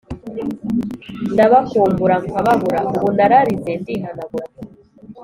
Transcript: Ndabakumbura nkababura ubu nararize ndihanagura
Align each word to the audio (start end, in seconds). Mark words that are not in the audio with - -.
Ndabakumbura 1.33 2.15
nkababura 2.23 2.79
ubu 2.91 3.07
nararize 3.17 3.71
ndihanagura 3.81 4.47